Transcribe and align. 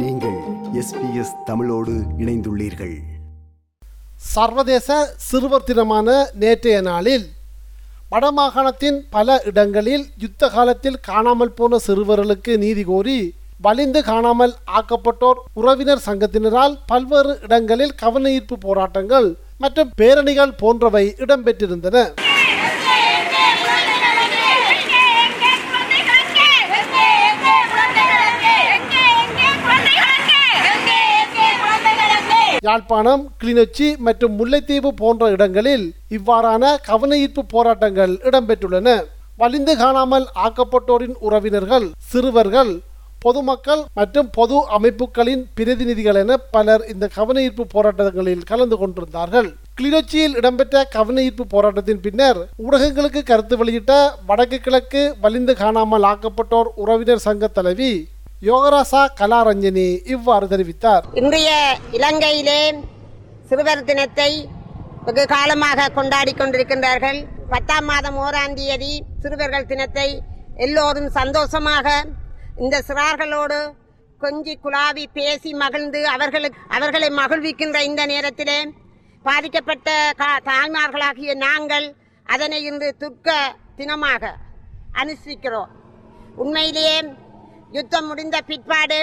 நீங்கள் 0.00 0.38
எஸ்பிஎஸ் 0.80 1.34
தமிழோடு 1.44 1.92
இணைந்துள்ளீர்கள். 2.18 2.94
சர்வதேச 4.16 4.88
சிறுவர் 5.16 5.64
தினமான 5.64 6.30
நேற்றைய 6.42 6.80
நாளில் 6.80 7.26
வடமாகாணத்தின் 8.10 8.98
பல 9.10 9.36
இடங்களில் 9.44 10.06
யுத்த 10.18 10.48
காலத்தில் 10.48 10.98
காணாமல் 11.10 11.54
போன 11.60 11.78
சிறுவர்களுக்கு 11.86 12.58
நீதி 12.64 12.84
கோரி 12.84 13.34
வலிந்து 13.60 14.02
காணாமல் 14.02 14.54
ஆக்கப்பட்டோர் 14.78 15.40
உறவினர் 15.54 16.04
சங்கத்தினரால் 16.06 16.76
பல்வேறு 16.86 17.38
இடங்களில் 17.42 17.96
கவனஈர்ப்பு 18.02 18.58
போராட்டங்கள் 18.58 19.36
மற்றும் 19.58 19.92
பேரணிகள் 20.00 20.58
போன்றவை 20.58 21.06
இடம்பெற்றிருந்தன. 21.18 22.23
யாழ்ப்பாணம் 32.64 33.22
கிளிநொச்சி 33.40 33.86
மற்றும் 34.06 34.36
முல்லைத்தீவு 34.38 34.90
போன்ற 35.00 35.24
இடங்களில் 35.36 35.86
இவ்வாறான 36.16 36.72
கவனஈர்ப்பு 36.88 37.42
போராட்டங்கள் 37.54 38.12
இடம்பெற்றுள்ளன. 38.28 38.88
வலிந்து 39.40 39.72
காணாமல் 39.82 40.26
ஆக்கப்பட்டோரின் 40.44 41.16
உறவினர்கள் 41.26 41.86
சிறுவர்கள் 42.10 42.72
பொதுமக்கள் 43.24 43.82
மற்றும் 43.98 44.28
பொது 44.36 44.56
அமைப்புகளின் 44.76 45.42
பிரதிநிதிகள் 45.56 46.18
என 46.22 46.32
பலர் 46.54 46.82
இந்த 46.92 47.04
கவனஈர்ப்பு 47.18 47.64
போராட்டங்களில் 47.74 48.46
கலந்து 48.50 48.76
கொண்டிருந்தார்கள். 48.80 49.48
கிளிநொச்சியில் 49.78 50.36
இடம்பெற்ற 50.40 50.84
கவனஈர்ப்பு 50.96 51.44
போராட்டத்தின் 51.54 52.02
பின்னர் 52.06 52.40
ஊடகங்களுக்கு 52.64 53.22
கருத்து 53.30 53.54
வெளியிட்ட 53.60 53.92
வடக்கு 54.30 54.58
கிழக்கு 54.66 55.02
வலிந்து 55.24 55.54
காணாமல் 55.62 56.06
ஆக்கப்பட்டோர் 56.12 56.70
உறவினர் 56.82 57.24
சங்க 57.28 57.48
தலைவி 57.58 57.92
யோகராசா 58.44 59.08
கலாரஞ்சனி 59.20 60.06
இவ்வாறு 60.06 60.46
தெரிவித்தார். 60.46 61.04
இன்றைய 61.12 61.50
இலங்கையிலே 61.90 62.74
சிறுவர் 63.48 63.84
தினத்தை 63.84 64.48
வெகு 65.04 65.26
காலமாக 65.26 65.88
கொண்டாடி 65.88 66.32
கொண்டிருக்கின்றார்கள். 66.32 67.26
பத்தாம் 67.50 67.84
மாதம் 67.84 68.16
ஓராம் 68.16 68.54
தேதி 68.54 69.02
சிறுவர்கள் 69.22 69.66
தினத்தை 69.66 70.22
எல்லோரும் 70.56 71.08
சந்தோஷமாக 71.08 72.04
இந்த 72.58 72.82
சிறார்களோடு 72.88 73.58
கொஞ்சி 74.20 74.54
குழாவி 74.64 75.04
பேசி 75.12 75.54
மகிழ்ந்து 75.54 76.08
அவர்களுக்கு 76.08 76.60
அவர்களை 76.68 77.08
மகிழ்விக்கின்ற 77.10 77.80
இந்த 77.80 78.06
நேரத்திலே 78.06 78.72
பாதிக்கப்பட்ட 79.22 80.12
கா- 80.18 80.40
தாய்மார்களாகிய 80.44 81.34
நாங்கள் 81.34 81.94
அதனை 82.26 82.62
இன்று 82.62 82.96
துக்க 82.96 83.54
தினமாக 83.76 84.22
அனுஷ்டிக்கிறோம். 84.94 85.70
உண்மையிலேயே 86.36 87.04
யுத்தம் 87.74 88.08
முடிந்த 88.08 88.36
பிற்பாடு 88.48 88.98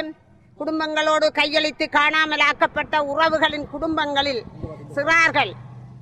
குடும்பங்களோடு 0.60 1.28
கையளித்து 1.40 1.86
காணாமல் 1.90 2.44
ஆக்கப்பட்ட 2.50 2.96
உறவுகளின் 3.12 3.68
குடும்பங்களில் 3.74 4.44
சிறார்கள் 4.96 5.52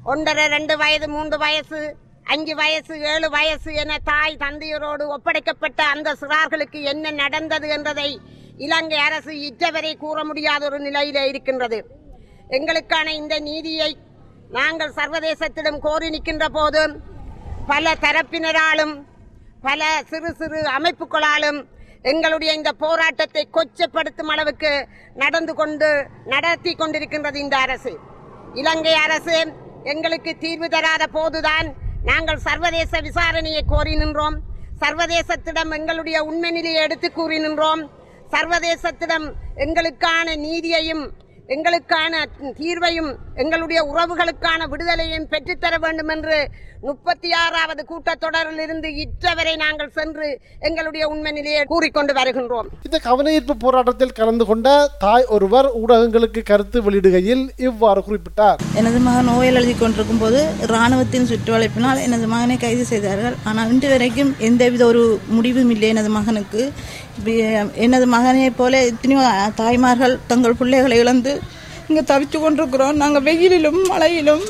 ஒன்றரை 0.04 0.46
ரெண்டு 0.48 0.76
வயது 0.78 1.08
மூன்று 1.08 1.38
வயசு 1.38 1.80
அஞ்சு 2.26 2.54
வயசு 2.56 2.94
ஏழு 3.12 3.28
வயசு 3.30 3.70
என 3.74 3.98
தாய் 4.10 4.42
தந்தையரோடு 4.44 5.06
ஒப்படைக்கப்பட்ட 5.16 5.80
அந்த 5.94 6.10
சிறார்களுக்கு 6.22 6.80
என்ன 6.92 7.12
நடந்தது 7.22 7.68
என்பதை 7.68 8.10
இலங்கை 8.66 9.00
அரசு 9.08 9.34
இற்றவரை 9.48 9.94
கூற 9.98 10.18
முடியாத 10.24 10.62
ஒரு 10.66 10.80
நிலையிலே 10.80 11.24
இருக்கின்றது. 11.30 11.80
எங்களுக்கான 12.58 13.08
இந்த 13.22 13.36
நீதியை 13.40 13.92
நாங்கள் 14.58 14.96
சர்வதேசத்திடம் 15.00 15.80
கோரி 15.80 16.08
நிற்கின்ற 16.10 16.46
போது 16.50 16.82
பல 17.68 17.94
தரப்பினராலும் 18.06 18.96
பல 19.62 19.88
சிறு 20.10 20.30
சிறு 20.40 20.60
அமைப்புகளாலும் 20.78 21.60
எங்களுடைய 22.02 22.54
இந்த 22.54 22.72
போராட்டத்தை 22.72 23.48
கொச்சப்படுத்தும் 23.54 24.32
அளவுக்கு 24.34 24.88
நடந்து 25.16 25.54
கொண்டு 25.54 26.08
நடத்தி 26.26 26.76
கொண்டிருக்கின்றது 26.76 27.36
இந்த 27.36 27.58
அரசு. 27.58 27.98
இலங்கை 28.54 28.94
அரசு 28.94 29.54
எங்களுக்கு 29.84 30.38
தீர்வு 30.38 30.70
தராத 30.70 31.08
போதுதான் 31.08 31.68
நாங்கள் 32.04 32.38
சர்வதேச 32.38 33.02
விசாரணையை 33.02 33.62
கோரி 33.68 33.96
நின்றோம். 33.96 34.38
சர்வதேசத்திடம் 34.82 35.72
எங்களுடைய 35.78 36.24
உண்மை 36.24 36.52
நிலையை 36.52 36.82
எடுத்து 36.84 37.12
கூறி 37.12 37.40
நின்றோம். 37.40 37.90
சர்வதேசத்திடம் 38.32 39.28
எங்களுக்கான 39.56 40.36
நீதியையும் 40.36 41.14
எங்களுக்கான 41.54 42.14
தீர்வையும் 42.60 43.12
எங்களுடைய 43.44 43.80
உறவுகளுக்கான 43.92 44.68
விடுதலையும் 44.72 45.30
பெற்றுத்தர 45.32 45.74
வேண்டும் 45.86 46.12
என்று 46.16 46.38
முப்பத்தி 46.88 47.30
ஆறாவது 47.44 47.82
கூட்டத்தொடரில் 47.92 48.62
இருந்து 48.66 48.90
இற்றவரை 49.04 49.54
நாங்கள் 49.64 49.96
சென்று 49.98 50.28
எங்களுடைய 50.68 51.04
உண்மை 51.14 51.32
நிலையை 51.38 51.64
கூறிக்கொண்டு 51.72 52.14
வருகின்றோம். 52.20 52.68
இந்த 52.88 52.98
கவனஈர்ப்பு 53.08 53.56
போராட்டத்தில் 53.64 54.16
கலந்து 54.20 54.46
கொண்ட 54.50 54.68
தாய் 55.06 55.28
ஒருவர் 55.38 55.70
ஊடகங்களுக்கு 55.82 56.44
கருத்து 56.52 56.78
வெளியிடுகையில் 56.86 57.44
இவ்வாறு 57.68 58.04
குறிப்பிட்டார். 58.08 58.62
எனது 58.82 59.02
மகன் 59.08 59.30
நோயில் 59.32 59.60
எழுதி 59.62 59.76
கொண்டிருக்கும் 59.82 60.24
போது 60.24 60.42
இராணுவத்தின் 60.70 61.30
சுற்றுவளைப்பினால் 61.32 62.04
எனது 62.08 62.28
மகனை 62.36 62.58
கைது 62.66 62.86
செய்தார்கள். 62.94 63.38
ஆனால் 63.52 63.72
இன்று 63.76 63.92
வரைக்கும் 63.96 64.34
எந்தவித 64.50 64.86
ஒரு 64.92 65.04
முடிவும் 65.36 65.74
இல்லை 65.76 65.90
எனது 65.96 66.12
மகனுக்கு. 66.20 66.64
எனது 67.86 68.06
மகனைப் 68.16 68.58
போல 68.58 68.82
எத்தனையோ 68.90 69.24
தாய்மார்கள் 69.62 70.16
தங்கள் 70.32 70.60
பிள்ளைகளை 70.60 70.98
இழந்து 71.04 71.34
இங்கே 71.90 72.04
தவிச்சு 72.12 72.38
கொண்டிருக்கிறோம். 72.40 73.00
நாங்கள் 73.02 73.26
வெயிலிலும் 73.28 73.80
மழையிலும் 73.92 74.44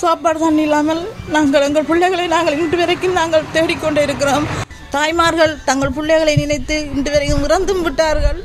சாப்பாடு 0.00 0.38
தண்ணி 0.44 0.62
இல்லாமல் 0.66 1.02
நாங்கள் 1.34 1.66
எங்கள் 1.66 1.88
பிள்ளைகளை 1.90 2.26
நாங்கள் 2.36 2.58
இன்று 2.62 2.78
வரைக்கும் 2.80 3.18
நாங்கள் 3.20 3.50
தேடிக்கொண்டே 3.56 4.02
இருக்கிறோம். 4.08 4.46
தாய்மார்கள் 4.94 5.52
தங்கள் 5.68 5.94
பிள்ளைகளை 5.96 6.34
நினைத்து 6.42 6.76
இன்று 6.96 7.10
வரைக்கும் 7.14 7.44
இறந்தும் 7.46 7.82
விட்டார்கள். 7.86 8.38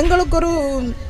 எங்களுக்கு 0.00 0.36
ஒரு 0.40 0.50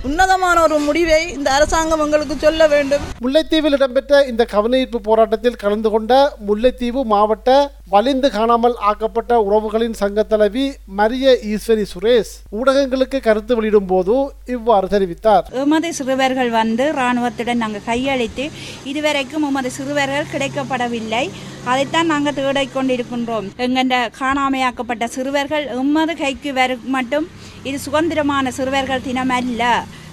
உன்னதமான 0.09 0.57
ஒரு 0.67 0.77
முடிவை 0.87 1.21
இந்த 1.37 1.49
அரசாங்கம் 1.57 2.03
எங்களுக்கு 2.05 2.37
சொல்ல 2.45 2.69
வேண்டும். 2.75 3.05
முல்லைத்தீவில் 3.25 3.77
இடம்பெற்ற 3.79 4.23
இந்த 4.33 4.43
கவனஈர்ப்பு 4.55 5.01
போராட்டத்தில் 5.09 5.61
கலந்து 5.65 5.91
கொண்ட 5.95 6.15
முல்லைத்தீவு 6.49 7.03
மாவட்ட 7.15 7.59
வலிந்து 7.93 8.29
காணாமல் 8.35 8.75
ஆக்கப்பட்ட 8.89 9.33
உறவுகளின் 9.47 9.95
சங்க 10.01 10.23
தலைவி 10.31 10.65
மரிய 10.99 11.35
ஈஸ்வரி 11.51 11.85
சுரேஷ் 11.93 12.33
ஊடகங்களுக்கு 12.59 13.19
கருத்து 13.27 13.53
வெளியிடும் 13.59 13.87
போது 13.93 14.15
இவ்வாறு 14.55 14.87
தெரிவித்தார். 14.95 15.47
எமது 15.63 15.91
சிறுவர்கள் 15.99 16.51
வந்து 16.57 16.87
இராணுவத்துடன் 16.97 17.63
நாங்கள் 17.63 17.87
கையளித்து 17.91 18.47
இதுவரைக்கும் 18.91 19.47
எமது 19.51 19.71
சிறுவர்கள் 19.79 20.33
கிடைக்கப்படவில்லை. 20.35 21.25
அதைத்தான் 21.71 22.11
நாங்கள் 22.13 22.37
தேடிக் 22.41 22.75
கொண்டிருக்கின்றோம். 22.77 23.49
எங்கண்ட 23.67 23.95
காணாமையாக்கப்பட்ட 24.21 25.07
சிறுவர்கள் 25.17 25.67
எமது 25.83 26.17
கைக்கு 26.23 26.53
வரும் 26.61 26.85
மட்டும் 26.97 27.29
இது 27.69 27.79
சுதந்திரமான 27.87 28.51
சிறுவர்கள் 28.59 29.07
தினம் 29.09 29.35
அல்ல 29.39 29.63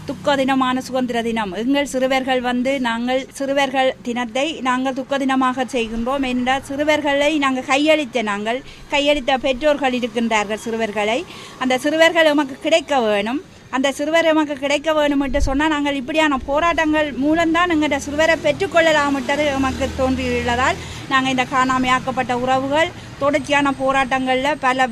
துக்க 0.09 0.35
தினமான 0.39 0.81
சுதந்திர 0.87 1.17
தினம். 1.27 1.53
எங்கள் 1.61 1.89
சிறுவர்கள் 1.93 2.41
வந்து 2.49 2.71
நாங்கள் 2.87 3.21
சிறுவர்கள் 3.37 3.89
தினத்தை 4.07 4.45
நாங்கள் 4.67 4.97
துக்க 4.99 5.17
தினமாக 5.23 5.65
செய்கின்றோம். 5.75 6.25
என்றால் 6.33 6.65
சிறுவர்களை 6.69 7.31
நாங்கள் 7.45 7.69
கையளித்த 7.71 8.23
நாங்கள் 8.31 8.59
கையளித்த 8.93 9.37
பெற்றோர்கள் 9.45 9.97
இருக்கின்றார்கள் 9.99 10.63
சிறுவர்களை. 10.65 11.19
அந்த 11.63 11.77
சிறுவர்கள் 11.85 12.31
எமக்கு 12.33 12.57
கிடைக்க 12.65 13.01
வேணும். 13.07 13.41
அந்த 13.75 13.89
சிறுவர் 13.97 14.27
எமக்கு 14.31 14.55
கிடைக்க 14.63 14.89
வேணும் 14.97 15.23
என்று 15.25 15.39
சொன்னால் 15.47 15.73
நாங்கள் 15.73 15.97
இப்படியான 15.99 16.37
போராட்டங்கள் 16.49 17.07
மூலம்தான் 17.23 17.71
எங்கள்ட 17.75 17.97
சிறுவரை 18.05 18.35
பெற்றுக்கொள்ளலாமிட்டது 18.45 19.45
எமக்கு 19.57 19.85
தோன்றியுள்ளதால் 19.99 20.79
நாங்கள் 21.11 21.33
இந்த 21.35 21.45
காணாமையாக்கப்பட்ட 21.55 22.33
உறவுகள் 22.43 22.95
தொடர்ச்சியான 23.23 23.73
போராட்டங்களில் 23.81 24.61
பல 24.65 24.87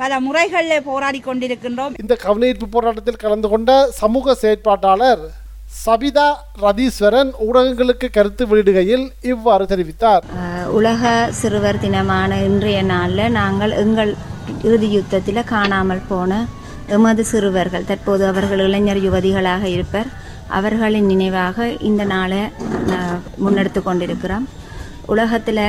பல 0.00 0.20
முறைகளில் 0.26 0.86
போராடி 0.88 1.20
கொண்டிருக்கின்றோம். 1.26 1.94
இந்த 2.02 2.14
கவனஈர்ப்பு 2.24 2.66
போராட்டத்தில் 2.74 3.22
கலந்து 3.24 3.48
கொண்ட 3.52 3.70
சமூக 4.00 4.34
செயற்பாட்டாளர் 4.42 5.22
சபிதா 5.84 6.26
ரதீஸ்வரன் 6.64 7.30
ஊடகங்களுக்கு 7.46 8.06
கருத்து 8.16 8.44
வெளியிடுகையில் 8.50 9.04
இவ்வாறு 9.32 9.64
தெரிவித்தார். 9.72 10.22
உலக 10.78 11.12
சிறுவர் 11.40 11.80
தினமான 11.84 12.38
இன்றைய 12.48 12.78
நாளில் 12.92 13.34
நாங்கள் 13.40 13.74
எங்கள் 13.82 14.12
இறுதி 14.66 14.88
யுத்தத்தில் 14.94 15.48
காணாமல் 15.54 16.06
போன 16.12 16.40
எமது 16.96 17.24
சிறுவர்கள் 17.32 17.88
தற்போது 17.90 18.24
அவர்கள் 18.32 18.62
இளைஞர் 18.66 19.04
யுவதிகளாக 19.06 19.64
இருப்பர் 19.76 20.10
அவர்களின் 20.58 21.08
நினைவாக 21.12 21.66
இந்த 21.88 22.02
நாளை 22.14 22.42
முன்னெடுத்து 23.44 23.80
கொண்டிருக்கிறோம். 23.88 24.46
உலகத்தில் 25.14 25.64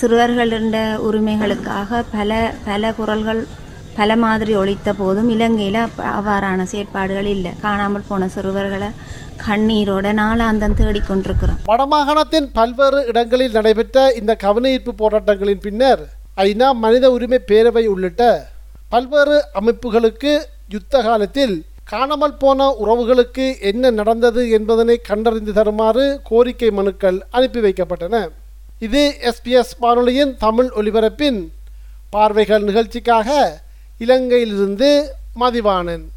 சிறுவர்களின் 0.00 0.72
உரிமைகளுக்காக 1.08 2.02
பல 2.12 2.30
பல 2.64 2.92
குரல்கள் 2.92 3.42
பல 3.96 4.16
மாதிரி 4.16 4.52
ஒழித்த 4.56 4.92
போதும் 4.92 5.28
இலங்கையில் 5.28 5.78
அவ்வாறான 6.14 6.62
செயற்பாடுகள் 6.62 7.24
இல்லை. 7.24 7.52
காணாமல் 7.60 8.06
போன 8.08 8.28
சிறுவர்களை 8.28 8.88
கண்ணீரோட 9.46 10.06
நாளாந்தம் 10.20 10.76
தேடிக்கொண்டிருக்கிறோம் 10.80 11.60
வடமாகாணத்தின் 11.70 12.48
பல்வேறு 12.52 13.06
இடங்களில் 13.06 13.52
நடைபெற்ற 13.52 14.12
இந்த 14.12 14.36
கவனஈர்ப்பு 14.44 14.94
போராட்டங்களின் 15.02 15.62
பின்னர் 15.66 16.02
ஐநா 16.36 16.72
மனித 16.84 17.10
உரிமை 17.10 17.40
பேரவை 17.50 17.84
உள்ளிட்ட 17.86 18.22
பல்வேறு 18.88 19.36
அமைப்புகளுக்கு 19.60 20.32
யுத்த 20.68 21.02
காலத்தில் 21.02 21.56
காணாமல் 21.84 22.36
போன 22.36 22.68
உறவுகளுக்கு 22.84 23.60
என்ன 23.60 23.90
நடந்தது 23.90 24.50
என்பதனை 24.50 25.00
கண்டறிந்து 25.10 25.52
தருமாறு 25.52 26.20
கோரிக்கை 26.24 26.70
மனுக்கள் 26.70 27.18
அனுப்பி 27.30 27.60
வைக்கப்பட்டன. 27.60 28.28
இது 28.78 29.18
எஸ்பிஎஸ் 29.22 29.74
வானொலியின் 29.80 30.36
தமிழ் 30.36 30.70
ஒலிபரப்பின் 30.76 31.48
பார்வைகள் 32.10 32.62
நிகழ்ச்சிக்காக 32.62 33.60
இலங்கையிலிருந்து 33.98 35.08
மதிவாணன் 35.40 36.12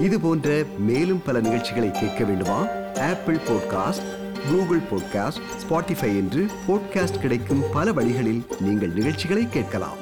இது 0.00 0.20
போன்ற 0.20 0.64
மேலும் 0.78 1.22
பல 1.22 1.40
நிகழ்ச்சிகளை 1.40 1.90
கேட்க 1.90 2.24
வேண்டுமா? 2.24 2.66
Apple 2.94 3.36
podcast 3.36 4.04
Google 4.50 4.80
podcast 4.90 5.40
Spotify 5.62 6.16
என்று 6.16 6.46
பாட்காஸ்ட் 6.68 7.20
கிடைக்கும் 7.20 7.64
பல 7.72 7.92
வழிகளில் 7.92 8.46
நீங்கள் 8.60 8.92
நிகழ்ச்சிகளை 8.92 9.48
கேட்கலாம். 9.48 9.98